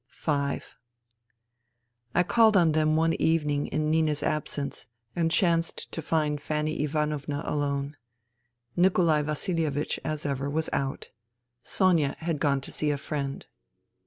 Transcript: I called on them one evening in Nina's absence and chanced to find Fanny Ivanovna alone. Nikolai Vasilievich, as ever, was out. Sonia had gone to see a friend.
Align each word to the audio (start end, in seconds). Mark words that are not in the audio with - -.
I 2.15 2.23
called 2.27 2.57
on 2.57 2.71
them 2.71 2.95
one 2.95 3.13
evening 3.21 3.67
in 3.67 3.91
Nina's 3.91 4.23
absence 4.23 4.87
and 5.15 5.29
chanced 5.29 5.91
to 5.91 6.01
find 6.01 6.41
Fanny 6.41 6.81
Ivanovna 6.81 7.43
alone. 7.45 7.97
Nikolai 8.75 9.21
Vasilievich, 9.21 9.99
as 10.03 10.25
ever, 10.25 10.49
was 10.49 10.71
out. 10.73 11.09
Sonia 11.61 12.15
had 12.17 12.39
gone 12.39 12.61
to 12.61 12.71
see 12.71 12.89
a 12.89 12.97
friend. 12.97 13.45